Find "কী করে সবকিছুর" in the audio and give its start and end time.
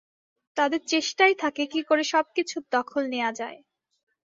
1.65-2.63